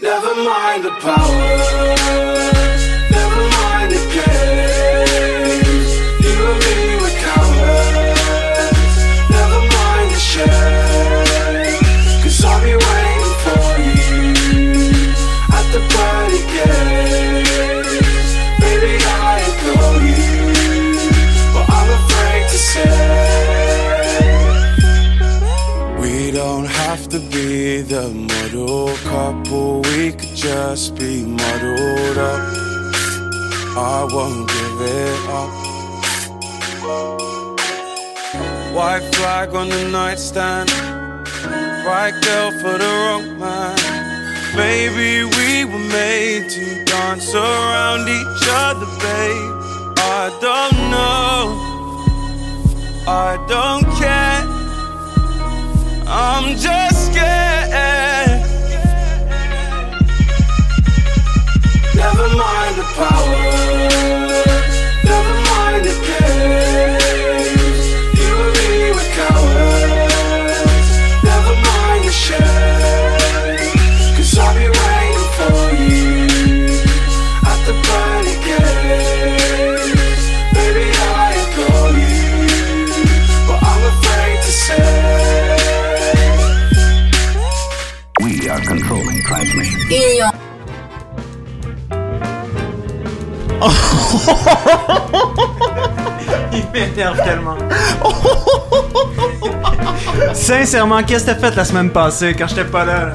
[0.02, 2.55] Never mind the powers,
[30.36, 32.42] just be muddled up.
[33.74, 35.52] I won't give it up.
[38.74, 40.70] White flag on the nightstand,
[41.86, 43.76] right girl for the wrong man.
[44.54, 49.54] Maybe we were made to dance around each other, babe.
[49.98, 51.56] I don't know,
[53.08, 54.44] I don't care.
[56.06, 58.15] I'm just scared.
[62.06, 64.25] Never mind the powers,
[96.52, 97.56] Il m'énerve tellement.
[100.32, 103.06] Sincèrement, qu'est-ce que t'as fait la semaine passée quand j'étais pas là?
[103.06, 103.12] là?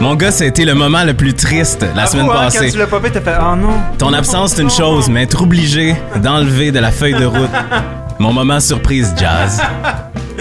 [0.00, 2.66] Mon gars, ça a été le moment le plus triste la semaine Avoue, hein, passée.
[2.66, 3.74] Quand tu l'as popé, t'as fait Oh non.
[3.98, 7.50] Ton absence, c'est une chose, mais être obligé d'enlever de la feuille de route
[8.22, 9.60] mon moment surprise jazz,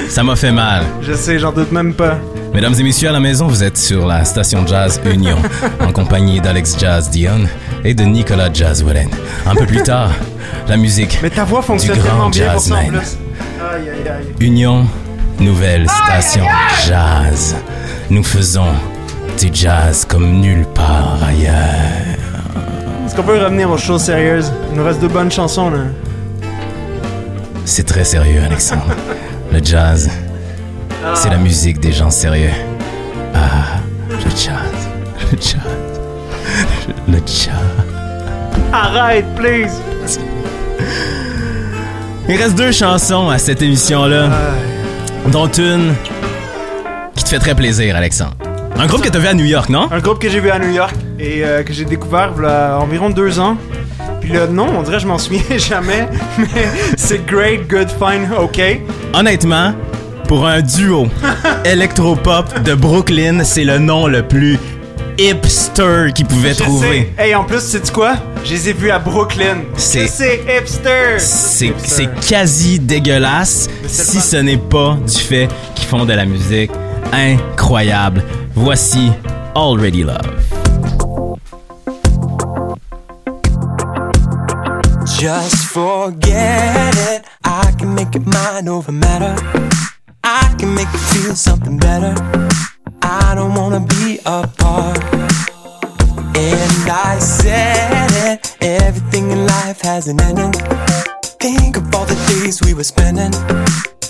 [0.08, 0.84] ça m'a fait mal.
[1.02, 2.16] Je sais, j'en doute même pas.
[2.54, 5.38] Mesdames et messieurs à la maison, vous êtes sur la station Jazz Union,
[5.80, 7.48] en compagnie d'Alex Jazz Dion
[7.84, 9.10] et de Nicolas Jazz Wallen.
[9.46, 10.12] Un peu plus tard,
[10.68, 12.88] la musique Mais ta voix du grand jazzman.
[12.88, 13.18] plus.
[13.60, 14.26] Aïe, aïe, aïe.
[14.40, 14.88] Union
[15.40, 16.46] nouvelle station
[16.88, 17.56] jazz.
[18.10, 18.68] Nous faisons
[19.40, 21.56] du jazz comme nulle part ailleurs.
[23.06, 24.52] Est-ce qu'on peut revenir aux choses sérieuses?
[24.72, 25.80] Il nous reste deux bonnes chansons, là.
[27.66, 28.86] C'est très sérieux, Alexandre.
[29.52, 30.10] Le jazz,
[31.14, 32.52] c'est la musique des gens sérieux.
[33.34, 33.80] Ah,
[34.10, 34.90] le jazz,
[35.32, 35.60] le jazz,
[37.08, 37.50] le jazz.
[38.74, 39.80] Arrête, please!
[42.30, 44.30] Il reste deux chansons à cette émission-là,
[45.32, 45.94] dont une
[47.16, 48.36] qui te fait très plaisir, Alexandre.
[48.78, 49.90] Un groupe que t'as vu à New York, non?
[49.92, 52.46] Un groupe que j'ai vu à New York et euh, que j'ai découvert il y
[52.46, 53.58] a environ deux ans.
[54.22, 56.08] Puis le nom, on dirait que je m'en souviens jamais,
[56.38, 58.62] mais c'est Great, Good, Fine, OK.
[59.14, 59.74] Honnêtement,
[60.28, 61.08] pour un duo
[61.66, 64.58] électropop de Brooklyn, c'est le nom le plus
[65.30, 67.14] hipster qu'ils pouvaient Je trouver.
[67.18, 67.24] sais.
[67.24, 68.16] Hey, en plus, sais-tu quoi?
[68.44, 69.58] Je les ai vus à Brooklyn.
[69.78, 71.20] C'est- hipster!
[71.20, 76.72] C'est c'est quasi dégueulasse si ce n'est pas du fait qu'ils font de la musique
[77.14, 78.24] incroyable.
[78.56, 79.12] Voici
[79.56, 80.20] Already Love.
[85.20, 87.24] Just forget it.
[87.46, 89.36] I can make it mine over matter.
[90.24, 92.16] I can make it feel something better.
[93.14, 95.04] I don't wanna be apart.
[96.34, 98.56] And I said it.
[98.62, 100.54] Everything in life has an ending.
[101.44, 103.34] Think of all the days we were spending,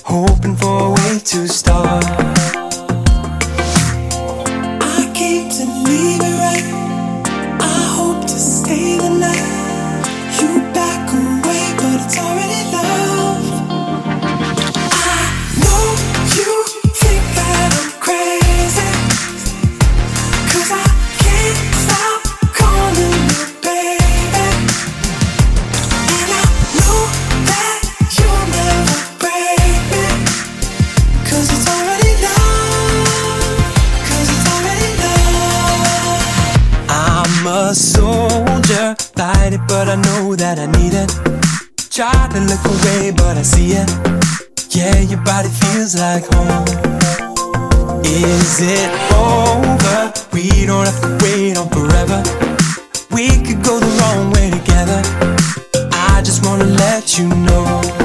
[0.06, 2.06] hoping for a way to start.
[4.99, 6.68] I came to leave it right.
[7.60, 9.21] I hope to stay the night.
[37.72, 41.10] A soldier, fight it, but I know that I need it.
[41.90, 43.90] Try to look away, but I see it.
[44.76, 46.66] Yeah, your body feels like home.
[48.04, 50.12] Is it over?
[50.34, 52.20] We don't have to wait on forever.
[53.12, 55.02] We could go the wrong way together.
[55.94, 58.01] I just wanna let you know.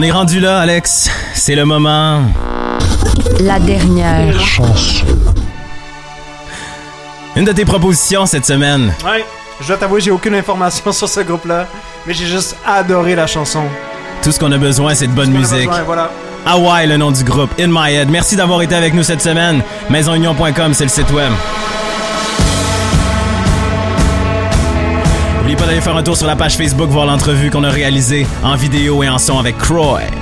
[0.00, 1.10] On est rendu là, Alex.
[1.34, 2.22] C'est le moment.
[3.40, 5.04] La dernière chanson.
[7.34, 8.94] Une de tes propositions cette semaine.
[9.04, 9.24] Ouais,
[9.60, 11.66] je dois t'avouer, j'ai aucune information sur ce groupe-là,
[12.06, 13.64] mais j'ai juste adoré la chanson.
[14.22, 15.66] Tout ce qu'on a besoin, c'est de bonne musique.
[15.66, 16.12] besoin, voilà.
[16.46, 17.50] Hawaii, le nom du groupe.
[17.58, 18.08] In My Head.
[18.08, 19.64] Merci d'avoir été avec nous cette semaine.
[19.90, 21.32] Maisonunion.com, c'est le site web.
[25.68, 29.02] d'aller faire un tour sur la page Facebook voir l'entrevue qu'on a réalisée en vidéo
[29.02, 30.17] et en son avec Croy.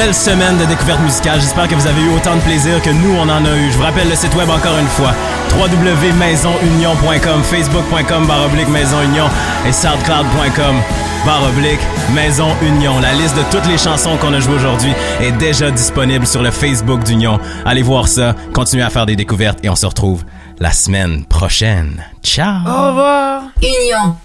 [0.00, 1.38] belle semaine de découverte musicale.
[1.42, 3.70] J'espère que vous avez eu autant de plaisir que nous, on en a eu.
[3.70, 5.12] Je vous rappelle le site web encore une fois
[5.52, 9.26] www.maisonunion.com, facebook.com baroblique maisonunion
[9.68, 10.76] et soundcloud.com
[11.26, 11.80] baroblique
[12.14, 12.98] maisonunion.
[13.00, 16.50] La liste de toutes les chansons qu'on a jouées aujourd'hui est déjà disponible sur le
[16.50, 17.38] Facebook d'Union.
[17.66, 20.24] Allez voir ça, continuez à faire des découvertes et on se retrouve
[20.60, 22.02] la semaine prochaine.
[22.22, 22.66] Ciao!
[22.66, 23.42] Au revoir!
[23.60, 24.16] Union!